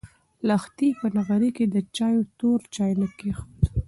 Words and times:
لښتې 0.47 0.89
په 0.99 1.07
نغري 1.15 1.49
کې 1.57 1.65
د 1.73 1.75
چایو 1.95 2.23
تور 2.39 2.59
چاینک 2.75 3.11
کېښود. 3.19 3.61